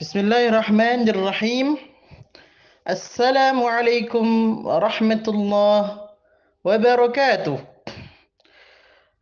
بسم 0.00 0.18
الله 0.18 0.48
الرحمن 0.48 1.08
الرحيم 1.08 1.76
السلام 2.88 3.58
عليكم 3.62 4.26
ورحمة 4.66 5.24
الله 5.28 5.82
وبركاته 6.64 7.58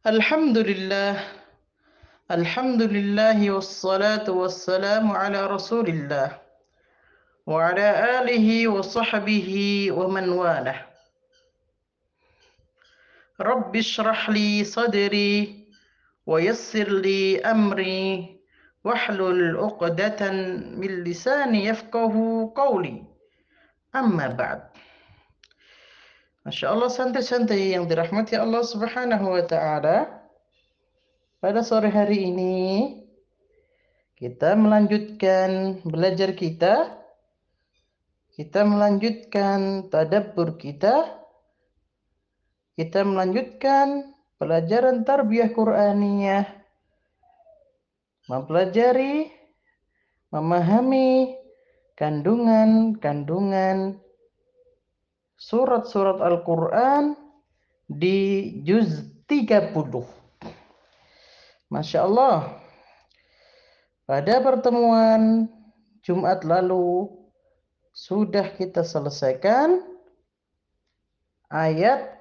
الحمد 0.07 0.59
لله 0.59 1.15
الحمد 2.31 2.83
لله 2.83 3.51
والصلاة 3.51 4.27
والسلام 4.31 5.11
على 5.13 5.47
رسول 5.47 5.89
الله 5.89 6.39
وعلى 7.47 7.89
آله 8.21 8.69
وصحبه 8.69 9.49
ومن 9.93 10.29
والاه 10.29 10.81
رب 13.41 13.77
اشرح 13.77 14.31
لي 14.31 14.65
صدري 14.65 15.65
ويسر 16.27 16.89
لي 16.89 17.41
أمري 17.41 18.34
wahlul 18.85 19.57
uqdatan 19.59 20.77
min 20.77 21.03
lisani 21.03 21.67
yafqahu 21.67 22.53
qawli 22.53 23.03
amma 23.97 24.29
ba'd 24.37 24.75
Masya 26.45 26.77
Allah 26.77 26.93
santai-santai 26.93 27.73
yang 27.73 27.89
dirahmati 27.89 28.37
Allah 28.37 28.61
subhanahu 28.61 29.33
wa 29.33 29.41
ta'ala. 29.49 30.13
Pada 31.41 31.65
sore 31.65 31.89
hari 31.89 32.29
ini 32.29 32.57
Kita 34.15 34.53
melanjutkan 34.53 35.81
belajar 35.89 36.37
kita. 36.37 37.01
Kita 38.37 38.61
melanjutkan 38.69 39.89
tadabbur 39.89 40.61
kita. 40.61 41.09
Kita 42.77 43.09
melanjutkan 43.09 44.15
pelajaran 44.37 45.03
tarbiyah 45.03 45.49
Qur'aniyah 45.51 46.64
mempelajari, 48.29 49.29
memahami 50.33 51.37
kandungan-kandungan 51.95 54.01
surat-surat 55.39 56.19
Al-Quran 56.25 57.15
di 57.87 58.51
juz 58.65 59.05
30. 59.29 59.77
Masya 61.69 62.07
Allah. 62.07 62.61
Pada 64.05 64.37
pertemuan 64.45 65.49
Jumat 66.05 66.45
lalu 66.45 67.09
sudah 67.95 68.53
kita 68.53 68.85
selesaikan 68.85 69.81
ayat 71.49 72.15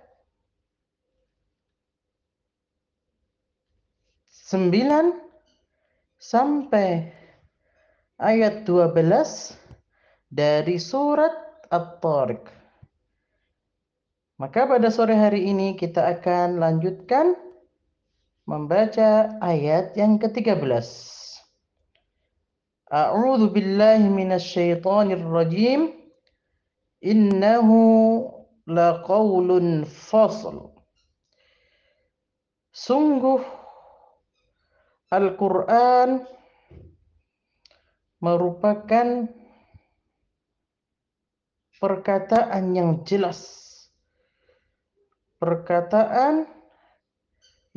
9 4.54 5.33
sampai 6.34 7.14
ayat 8.18 8.66
12 8.66 9.54
dari 10.34 10.82
surat 10.82 11.30
At-Tariq. 11.70 12.50
Maka 14.42 14.66
pada 14.66 14.90
sore 14.90 15.14
hari 15.14 15.46
ini 15.46 15.78
kita 15.78 16.18
akan 16.18 16.58
lanjutkan 16.58 17.38
membaca 18.50 19.38
ayat 19.46 19.94
yang 19.94 20.18
ke-13. 20.18 20.82
A'udzu 22.90 23.54
billahi 23.54 24.10
minasyaitonir 24.10 25.22
rajim. 25.22 25.94
Innahu 27.06 27.78
laqaulun 28.66 29.86
fasl. 29.86 30.74
Sungguh 32.74 33.63
Al-Quran 35.14 36.26
merupakan 38.18 39.30
perkataan 41.78 42.74
yang 42.74 43.06
jelas. 43.06 43.62
Perkataan 45.38 46.50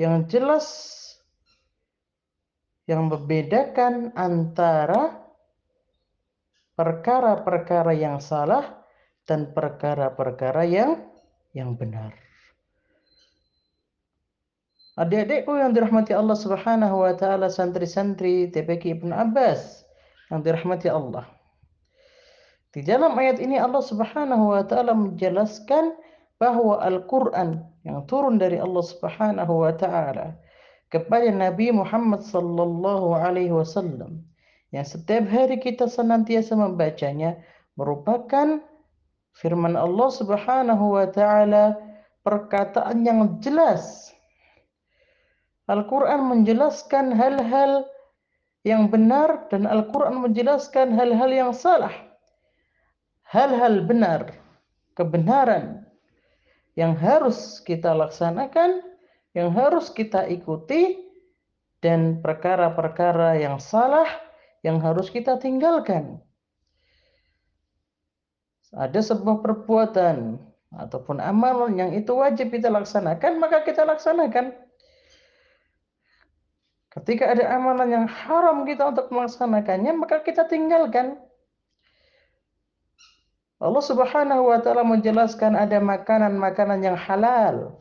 yang 0.01 0.25
jelas 0.31 0.97
yang 2.87 3.11
membedakan 3.11 4.15
antara 4.15 5.19
perkara-perkara 6.79 7.93
yang 7.93 8.23
salah 8.23 8.87
dan 9.27 9.51
perkara-perkara 9.51 10.63
yang 10.65 11.11
yang 11.51 11.75
benar. 11.75 12.26
Adik-adikku 14.97 15.53
yang 15.61 15.77
dirahmati 15.77 16.17
Allah 16.17 16.33
Subhanahu 16.33 17.05
wa 17.05 17.13
taala, 17.13 17.53
santri-santri 17.53 18.49
TPK 18.49 18.97
Ibnu 18.97 19.13
Abbas 19.13 19.85
yang 20.33 20.41
dirahmati 20.41 20.89
Allah. 20.89 21.29
Di 22.73 22.81
dalam 22.81 23.13
ayat 23.17 23.37
ini 23.37 23.61
Allah 23.61 23.85
Subhanahu 23.85 24.57
wa 24.57 24.65
taala 24.65 24.97
menjelaskan 24.97 25.97
bahwa 26.41 26.81
Al-Qur'an 26.81 27.65
yang 27.85 28.05
turun 28.09 28.37
dari 28.37 28.61
Allah 28.61 28.85
Subhanahu 28.85 29.65
wa 29.65 29.73
taala 29.77 30.37
kepada 30.93 31.29
Nabi 31.33 31.73
Muhammad 31.73 32.23
sallallahu 32.25 33.17
alaihi 33.17 33.53
wasallam 33.53 34.23
yang 34.71 34.85
setiap 34.85 35.25
hari 35.29 35.57
kita 35.57 35.89
senantiasa 35.89 36.53
membacanya 36.53 37.41
merupakan 37.81 38.61
firman 39.37 39.77
Allah 39.77 40.09
Subhanahu 40.13 41.01
wa 41.01 41.07
taala 41.09 41.81
perkataan 42.23 43.03
yang 43.09 43.41
jelas 43.41 44.06
Al-Quran 45.67 46.31
menjelaskan 46.31 47.11
hal-hal 47.11 47.91
yang 48.63 48.87
benar 48.91 49.51
dan 49.51 49.67
Al-Quran 49.67 50.23
menjelaskan 50.23 50.95
hal-hal 50.95 51.31
yang 51.31 51.51
salah. 51.51 51.95
Hal-hal 53.27 53.83
benar, 53.83 54.31
kebenaran 54.95 55.87
yang 56.79 56.95
harus 56.95 57.59
kita 57.63 57.91
laksanakan, 57.95 58.83
yang 59.35 59.51
harus 59.51 59.91
kita 59.91 60.27
ikuti, 60.31 61.07
dan 61.85 62.19
perkara-perkara 62.19 63.39
yang 63.39 63.63
salah 63.63 64.09
yang 64.67 64.83
harus 64.83 65.07
kita 65.07 65.39
tinggalkan. 65.39 66.19
Ada 68.75 69.15
sebuah 69.15 69.47
perbuatan 69.47 70.43
ataupun 70.75 71.23
amalan 71.23 71.79
yang 71.79 71.91
itu 71.95 72.11
wajib 72.11 72.51
kita 72.51 72.67
laksanakan, 72.67 73.39
maka 73.39 73.63
kita 73.63 73.87
laksanakan 73.87 74.66
Ketika 76.97 77.29
ada 77.29 77.45
amalan 77.53 77.93
yang 77.93 78.07
haram 78.09 78.65
kita 78.65 78.89
untuk 78.89 79.13
melaksanakannya, 79.13 79.93
maka 80.01 80.25
kita 80.25 80.49
tinggalkan. 80.49 81.21
Allah 83.61 83.85
Subhanahu 83.85 84.49
wa 84.49 84.59
taala 84.65 84.81
menjelaskan 84.81 85.61
ada 85.61 85.77
makanan-makanan 85.77 86.81
yang 86.81 86.97
halal. 86.97 87.77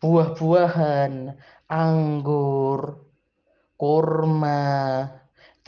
Buah-buahan, 0.00 1.36
anggur, 1.68 3.04
kurma, 3.76 5.12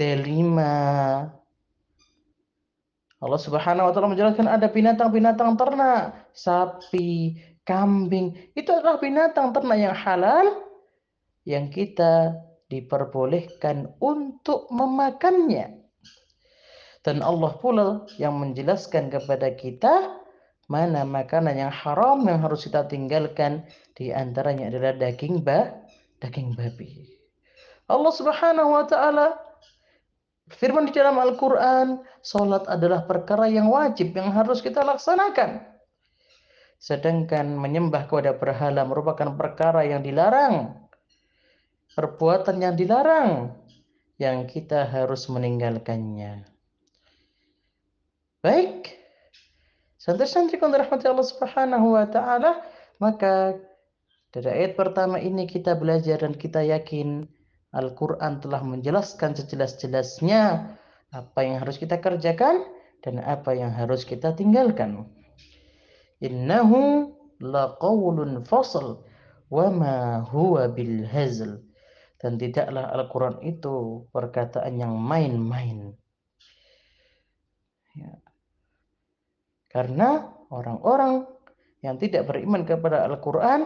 delima. 0.00 0.76
Allah 3.20 3.40
Subhanahu 3.44 3.88
wa 3.88 3.92
taala 3.92 4.08
menjelaskan 4.08 4.48
ada 4.48 4.72
binatang-binatang 4.72 5.52
ternak, 5.60 6.16
sapi, 6.32 7.36
kambing. 7.68 8.40
Itu 8.56 8.72
adalah 8.72 8.96
binatang 8.96 9.52
ternak 9.52 9.76
yang 9.76 9.92
halal 9.92 10.69
yang 11.50 11.66
kita 11.74 12.38
diperbolehkan 12.70 13.90
untuk 13.98 14.70
memakannya. 14.70 15.82
Dan 17.02 17.26
Allah 17.26 17.52
pula 17.58 18.06
yang 18.22 18.38
menjelaskan 18.38 19.10
kepada 19.10 19.50
kita 19.58 20.20
mana 20.70 21.02
makanan 21.02 21.58
yang 21.58 21.72
haram 21.74 22.22
yang 22.30 22.38
harus 22.38 22.62
kita 22.62 22.86
tinggalkan 22.86 23.66
di 23.98 24.14
antaranya 24.14 24.70
adalah 24.70 24.94
daging 24.94 25.42
ba, 25.42 25.74
daging 26.22 26.54
babi. 26.54 27.10
Allah 27.90 28.14
Subhanahu 28.14 28.70
wa 28.78 28.84
taala 28.86 29.34
firman 30.54 30.86
di 30.86 30.94
dalam 30.94 31.18
Al-Qur'an, 31.18 32.06
salat 32.22 32.62
adalah 32.70 33.02
perkara 33.02 33.50
yang 33.50 33.66
wajib 33.66 34.14
yang 34.14 34.30
harus 34.30 34.62
kita 34.62 34.86
laksanakan. 34.86 35.66
Sedangkan 36.78 37.58
menyembah 37.58 38.06
kepada 38.06 38.38
berhala 38.38 38.86
merupakan 38.86 39.34
perkara 39.34 39.84
yang 39.84 40.06
dilarang 40.06 40.80
perbuatan 41.94 42.62
yang 42.62 42.74
dilarang 42.78 43.54
yang 44.20 44.44
kita 44.44 44.84
harus 44.84 45.26
meninggalkannya. 45.32 46.44
Baik, 48.40 48.96
santri-santri 49.96 50.60
dirahmati 50.60 51.08
Allah 51.08 51.28
Subhanahu 51.28 51.96
wa 51.96 52.06
taala, 52.08 52.60
maka 53.00 53.56
dari 54.30 54.48
ayat 54.48 54.76
pertama 54.76 55.18
ini 55.18 55.48
kita 55.48 55.76
belajar 55.76 56.20
dan 56.20 56.36
kita 56.36 56.62
yakin 56.62 57.26
Al-Qur'an 57.72 58.42
telah 58.42 58.60
menjelaskan 58.60 59.36
sejelas-jelasnya 59.36 60.74
apa 61.10 61.40
yang 61.42 61.58
harus 61.62 61.78
kita 61.78 61.98
kerjakan 61.98 62.64
dan 63.02 63.18
apa 63.24 63.56
yang 63.56 63.72
harus 63.72 64.04
kita 64.04 64.36
tinggalkan. 64.36 65.08
Innahu 66.20 67.12
laqawlun 67.40 68.44
fasl 68.44 69.00
wa 69.48 69.66
ma 69.72 70.24
huwa 70.28 70.68
bil 70.68 71.08
hazl 71.08 71.69
Dan 72.20 72.36
tidaklah 72.36 72.92
Al-Quran 72.92 73.40
itu 73.40 74.04
perkataan 74.12 74.76
yang 74.76 74.92
main-main. 74.92 75.96
Ya. 77.96 78.12
Karena 79.72 80.28
orang-orang 80.52 81.24
yang 81.80 81.96
tidak 81.96 82.28
beriman 82.28 82.68
kepada 82.68 83.08
Al-Quran 83.08 83.64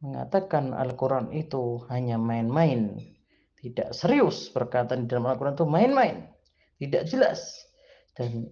mengatakan 0.00 0.72
Al-Quran 0.72 1.30
itu 1.36 1.84
hanya 1.92 2.16
main-main. 2.16 2.96
Tidak 3.60 3.94
serius 3.94 4.48
perkataan 4.50 5.06
di 5.06 5.08
dalam 5.12 5.28
Al-Quran 5.28 5.54
itu 5.54 5.68
main-main. 5.68 6.26
Tidak 6.80 7.06
jelas. 7.06 7.68
Dan 8.16 8.48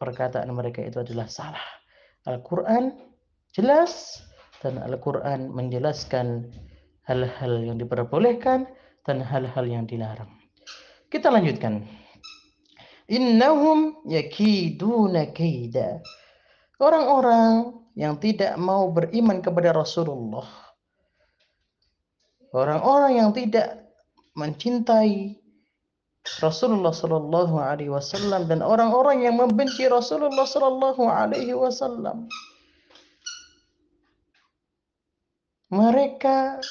perkataan 0.00 0.48
mereka 0.50 0.80
itu 0.80 1.04
adalah 1.04 1.28
salah. 1.28 1.68
Al-Quran 2.26 2.96
jelas 3.52 4.24
dan 4.64 4.82
Al-Quran 4.82 5.54
menjelaskan 5.54 6.50
hal-hal 7.08 7.64
yang 7.64 7.80
diperbolehkan 7.80 8.68
dan 9.08 9.24
hal-hal 9.24 9.64
yang 9.64 9.88
dilarang. 9.88 10.28
Kita 11.08 11.32
lanjutkan. 11.32 11.88
Innahum 13.08 14.04
yakiduna 14.04 15.32
kaida. 15.32 16.04
Orang-orang 16.76 17.72
yang 17.96 18.20
tidak 18.20 18.54
mau 18.60 18.92
beriman 18.92 19.40
kepada 19.40 19.72
Rasulullah. 19.72 20.44
Orang-orang 22.52 23.16
yang 23.16 23.30
tidak 23.32 23.88
mencintai 24.36 25.40
Rasulullah 26.38 26.92
Sallallahu 26.92 27.56
Alaihi 27.56 27.88
Wasallam 27.88 28.52
dan 28.52 28.60
orang-orang 28.60 29.24
yang 29.24 29.40
membenci 29.40 29.88
Rasulullah 29.88 30.44
Sallallahu 30.44 31.08
Alaihi 31.08 31.56
Wasallam. 31.56 32.28
Mereka 35.68 36.64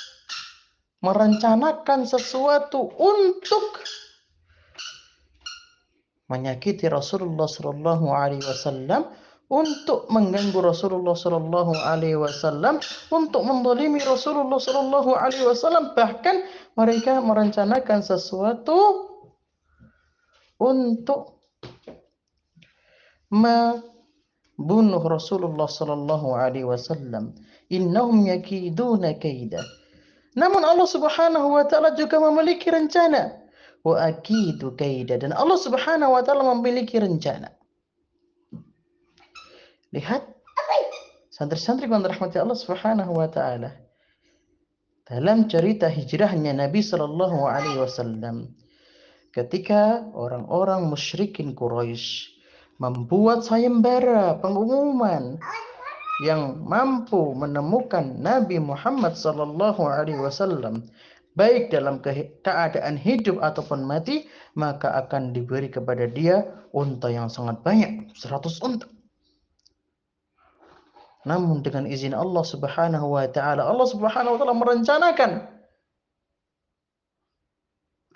merencanakan 1.06 2.10
sesuatu 2.10 2.90
untuk 2.98 3.86
menyakiti 6.28 6.90
Rasulullah 6.92 7.48
Sallallahu 7.48 8.10
Alaihi 8.12 8.44
Wasallam, 8.44 9.08
untuk 9.48 10.12
mengganggu 10.12 10.60
Rasulullah 10.60 11.16
Sallallahu 11.16 11.72
Alaihi 11.88 12.20
Wasallam, 12.20 12.84
untuk 13.14 13.48
mendolimi 13.48 14.04
Rasulullah 14.04 14.60
Sallallahu 14.60 15.16
Alaihi 15.16 15.48
Wasallam, 15.48 15.96
bahkan 15.96 16.44
mereka 16.76 17.24
merencanakan 17.24 18.04
sesuatu 18.04 19.08
untuk 20.60 21.40
membunuh 24.58 25.02
Rasulullah 25.06 25.70
Sallallahu 25.70 26.34
Alaihi 26.34 26.66
Wasallam. 26.66 27.38
Innahum 27.70 28.26
yakiduna 28.26 29.14
kaida. 29.22 29.62
Namun 30.34 30.62
Allah 30.66 30.86
Subhanahu 30.90 31.58
wa 31.58 31.64
taala 31.66 31.94
juga 31.94 32.18
memiliki 32.22 32.70
rencana. 32.70 33.38
Wa 33.86 34.10
akidu 34.10 34.74
kaida 34.74 35.22
dan 35.22 35.34
Allah 35.34 35.58
Subhanahu 35.58 36.14
wa 36.18 36.22
taala 36.26 36.46
memiliki 36.58 36.98
rencana. 36.98 37.54
Lihat 39.94 40.26
santri-santri 41.32 41.86
yang 41.86 42.02
dirahmati 42.02 42.42
Allah 42.42 42.58
Subhanahu 42.58 43.14
wa 43.14 43.30
taala. 43.30 43.74
Dalam 45.08 45.48
cerita 45.48 45.88
hijrahnya 45.88 46.52
Nabi 46.52 46.84
sallallahu 46.84 47.48
alaihi 47.48 47.80
wasallam 47.80 48.52
ketika 49.32 50.04
orang-orang 50.12 50.92
musyrikin 50.92 51.56
Quraisy 51.56 52.37
membuat 52.78 53.42
sayembara 53.42 54.38
pengumuman 54.38 55.42
yang 56.26 56.62
mampu 56.66 57.34
menemukan 57.38 58.18
Nabi 58.18 58.58
Muhammad 58.58 59.14
sallallahu 59.14 59.82
alaihi 59.86 60.18
wasallam 60.18 60.86
baik 61.38 61.70
dalam 61.70 62.02
keadaan 62.02 62.98
hidup 62.98 63.38
ataupun 63.42 63.86
mati 63.86 64.26
maka 64.58 64.98
akan 65.06 65.34
diberi 65.38 65.70
kepada 65.70 66.10
dia 66.10 66.50
unta 66.74 67.14
yang 67.14 67.30
sangat 67.30 67.62
banyak 67.62 68.10
100 68.18 68.66
unta. 68.66 68.90
Namun 71.30 71.62
dengan 71.62 71.86
izin 71.86 72.18
Allah 72.18 72.42
Subhanahu 72.42 73.14
wa 73.14 73.28
taala 73.30 73.70
Allah 73.70 73.86
Subhanahu 73.86 74.34
wa 74.34 74.40
taala 74.42 74.56
merencanakan 74.58 75.32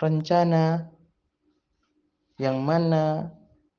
rencana 0.02 0.90
yang 2.42 2.58
mana 2.66 3.30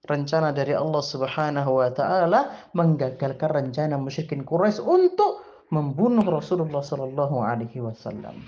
rencana 0.03 0.51
dari 0.51 0.75
Allah 0.75 0.99
Subhanahu 0.99 1.79
wa 1.79 1.89
taala 1.95 2.71
menggagalkan 2.75 3.49
rencana 3.49 3.95
musyrikin 3.95 4.43
Quraisy 4.43 4.83
untuk 4.83 5.43
membunuh 5.71 6.27
Rasulullah 6.27 6.83
sallallahu 6.83 7.39
alaihi 7.39 7.79
wasallam. 7.79 8.43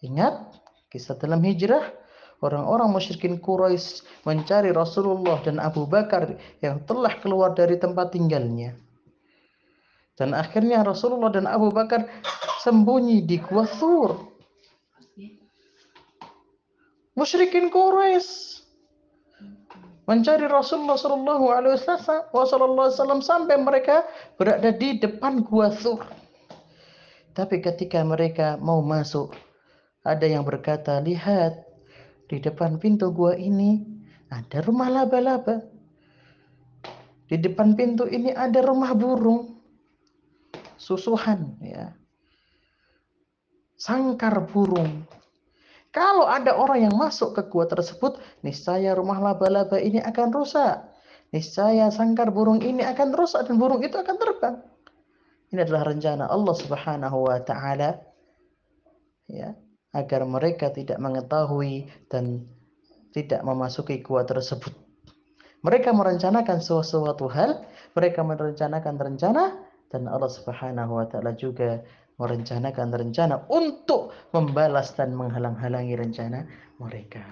Ingat 0.00 0.56
kisah 0.88 1.20
dalam 1.20 1.44
hijrah 1.44 1.92
orang-orang 2.40 2.88
musyrikin 2.88 3.36
Quraisy 3.44 4.24
mencari 4.24 4.72
Rasulullah 4.72 5.36
dan 5.44 5.60
Abu 5.60 5.84
Bakar 5.84 6.32
yang 6.64 6.80
telah 6.88 7.12
keluar 7.20 7.52
dari 7.52 7.76
tempat 7.76 8.16
tinggalnya. 8.16 8.72
Dan 10.18 10.34
akhirnya 10.34 10.82
Rasulullah 10.82 11.30
dan 11.30 11.46
Abu 11.46 11.70
Bakar 11.70 12.08
sembunyi 12.64 13.22
di 13.22 13.38
Gua 13.38 13.68
Thur. 13.68 14.16
Musyrikin 17.14 17.70
Quraisy 17.70 18.57
mencari 20.08 20.48
Rasulullah 20.48 20.96
Shallallahu 20.96 21.52
Alaihi 21.52 21.76
Wasallam 22.32 23.20
sampai 23.20 23.60
mereka 23.60 24.08
berada 24.40 24.72
di 24.72 24.96
depan 24.96 25.44
gua 25.44 25.68
Thur. 25.68 26.00
Tapi 27.36 27.60
ketika 27.60 28.00
mereka 28.02 28.56
mau 28.56 28.80
masuk, 28.80 29.36
ada 30.02 30.24
yang 30.24 30.48
berkata, 30.48 30.98
lihat 31.04 31.60
di 32.26 32.40
depan 32.40 32.80
pintu 32.80 33.12
gua 33.12 33.36
ini 33.36 33.84
ada 34.32 34.64
rumah 34.64 34.88
laba-laba. 34.88 35.60
Di 37.28 37.36
depan 37.36 37.76
pintu 37.76 38.08
ini 38.08 38.32
ada 38.32 38.64
rumah 38.64 38.96
burung. 38.96 39.60
Susuhan 40.80 41.60
ya. 41.60 41.92
Sangkar 43.76 44.48
burung 44.48 45.04
kalau 45.98 46.30
ada 46.30 46.54
orang 46.54 46.86
yang 46.86 46.94
masuk 46.94 47.34
ke 47.34 47.42
gua 47.50 47.66
tersebut, 47.66 48.22
niscaya 48.46 48.94
rumah 48.94 49.18
laba-laba 49.18 49.82
ini 49.82 49.98
akan 49.98 50.30
rusak. 50.30 50.86
Niscaya 51.34 51.90
sangkar 51.90 52.30
burung 52.30 52.62
ini 52.62 52.86
akan 52.86 53.18
rusak 53.18 53.50
dan 53.50 53.58
burung 53.58 53.82
itu 53.82 53.98
akan 53.98 54.14
terbang. 54.14 54.62
Ini 55.50 55.66
adalah 55.66 55.90
rencana 55.90 56.30
Allah 56.30 56.54
Subhanahu 56.54 57.18
wa 57.26 57.38
taala 57.42 57.98
ya, 59.26 59.58
agar 59.90 60.22
mereka 60.22 60.70
tidak 60.70 61.02
mengetahui 61.02 61.90
dan 62.06 62.46
tidak 63.10 63.42
memasuki 63.42 63.98
gua 63.98 64.22
tersebut. 64.22 64.70
Mereka 65.66 65.90
merencanakan 65.90 66.62
sesuatu 66.62 67.26
hal, 67.26 67.66
mereka 67.98 68.22
merencanakan 68.22 68.94
rencana 69.02 69.58
dan 69.90 70.06
Allah 70.06 70.30
Subhanahu 70.30 71.02
wa 71.02 71.10
taala 71.10 71.34
juga 71.34 71.82
merencanakan 72.18 72.90
rencana 72.90 73.46
untuk 73.46 74.10
membalas 74.34 74.92
dan 74.98 75.14
menghalang-halangi 75.14 75.94
rencana 75.94 76.44
mereka. 76.82 77.22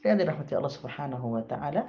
Dan 0.00 0.20
dirahmati 0.20 0.56
Allah 0.56 0.72
Subhanahu 0.72 1.36
wa 1.36 1.44
taala, 1.44 1.88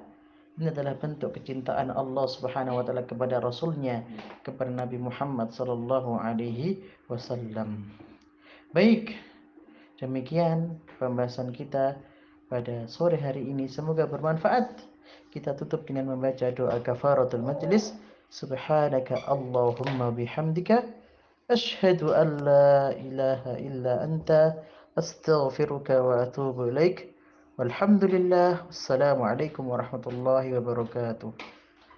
ini 0.60 0.68
adalah 0.68 0.96
bentuk 1.00 1.36
kecintaan 1.36 1.92
Allah 1.92 2.26
Subhanahu 2.28 2.80
wa 2.80 2.84
taala 2.84 3.04
kepada 3.04 3.40
rasulnya, 3.44 4.04
kepada 4.44 4.72
Nabi 4.72 5.00
Muhammad 5.00 5.52
sallallahu 5.52 6.20
alaihi 6.20 6.80
wasallam. 7.12 7.88
Baik, 8.72 9.16
demikian 10.00 10.80
pembahasan 11.00 11.52
kita 11.52 12.00
pada 12.48 12.88
sore 12.88 13.20
hari 13.20 13.48
ini. 13.48 13.68
Semoga 13.68 14.08
bermanfaat. 14.08 14.88
Kita 15.32 15.56
tutup 15.56 15.88
dengan 15.88 16.16
membaca 16.16 16.48
doa 16.52 16.80
kafaratul 16.80 17.44
majlis. 17.44 17.96
Subhanaka 18.32 19.20
Allahumma 19.28 20.12
bihamdika 20.16 21.01
أشهد 21.50 22.04
أن 22.04 22.38
لا 22.38 22.92
إله 22.92 23.58
إلا 23.58 24.04
أنت 24.04 24.54
أستغفرك 24.98 25.90
وأتوب 25.90 26.62
إليك. 26.62 27.16
والحمد 27.60 28.04
لله. 28.06 28.66
والسلام 28.66 29.22
عليكم 29.22 29.68
ورحمة 29.70 30.02
الله 30.08 30.58
وبركاته. 30.58 31.34